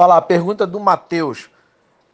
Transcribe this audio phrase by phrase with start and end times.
[0.00, 1.50] Olha lá, pergunta do Matheus.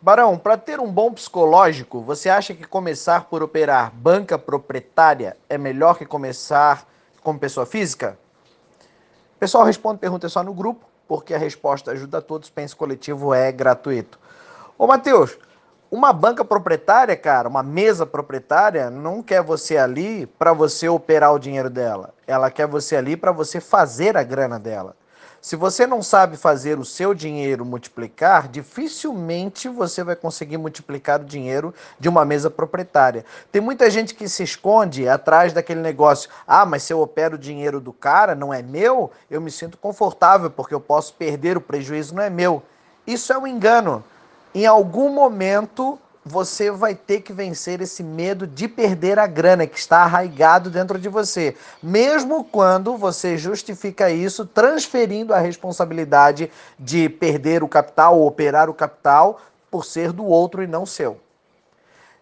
[0.00, 5.58] Barão, para ter um bom psicológico, você acha que começar por operar banca proprietária é
[5.58, 6.88] melhor que começar
[7.22, 8.18] como pessoa física?
[9.38, 12.48] Pessoal, responde pergunta só no grupo, porque a resposta ajuda a todos.
[12.48, 14.18] Pense coletivo é gratuito.
[14.78, 15.36] Ô, Matheus,
[15.90, 21.38] uma banca proprietária, cara, uma mesa proprietária, não quer você ali para você operar o
[21.38, 22.14] dinheiro dela.
[22.26, 24.96] Ela quer você ali para você fazer a grana dela.
[25.44, 31.24] Se você não sabe fazer o seu dinheiro multiplicar, dificilmente você vai conseguir multiplicar o
[31.26, 33.26] dinheiro de uma mesa proprietária.
[33.52, 37.38] Tem muita gente que se esconde atrás daquele negócio: ah, mas se eu opero o
[37.38, 41.60] dinheiro do cara, não é meu, eu me sinto confortável porque eu posso perder, o
[41.60, 42.62] prejuízo não é meu.
[43.06, 44.02] Isso é um engano.
[44.54, 49.78] Em algum momento você vai ter que vencer esse medo de perder a grana que
[49.78, 57.62] está arraigado dentro de você, mesmo quando você justifica isso transferindo a responsabilidade de perder
[57.62, 61.20] o capital ou operar o capital por ser do outro e não seu.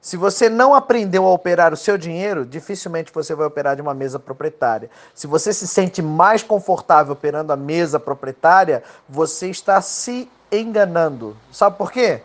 [0.00, 3.94] Se você não aprendeu a operar o seu dinheiro, dificilmente você vai operar de uma
[3.94, 4.90] mesa proprietária.
[5.14, 11.36] Se você se sente mais confortável operando a mesa proprietária, você está se enganando.
[11.52, 12.20] Sabe por quê?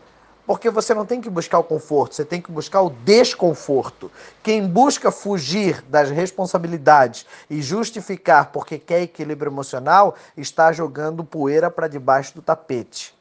[0.47, 4.09] Porque você não tem que buscar o conforto, você tem que buscar o desconforto.
[4.41, 11.89] Quem busca fugir das responsabilidades e justificar porque quer equilíbrio emocional está jogando poeira para
[11.89, 13.13] debaixo do tapete.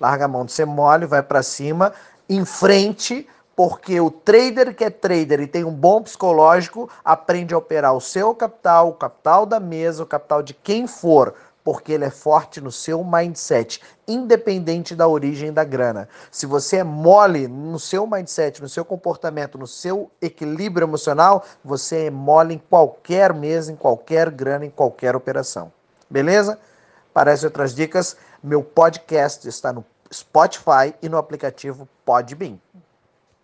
[0.00, 1.92] Larga a mão de ser mole, vai para cima,
[2.26, 7.58] em frente, porque o trader que é trader e tem um bom psicológico aprende a
[7.58, 12.04] operar o seu capital, o capital da mesa, o capital de quem for porque ele
[12.04, 16.08] é forte no seu mindset, independente da origem da grana.
[16.30, 22.06] Se você é mole no seu mindset, no seu comportamento, no seu equilíbrio emocional, você
[22.06, 25.72] é mole em qualquer mesa, em qualquer grana, em qualquer operação.
[26.10, 26.58] Beleza?
[27.14, 32.58] Essas outras dicas, meu podcast está no Spotify e no aplicativo Podbean.